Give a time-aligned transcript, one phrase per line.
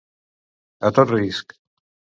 [0.91, 1.57] A tot risc.